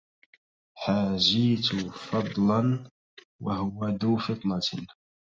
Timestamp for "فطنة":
4.17-4.59